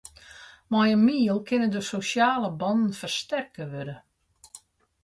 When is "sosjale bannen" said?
1.89-2.93